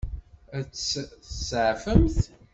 [0.57, 2.19] Ad tt-tseɛfemt?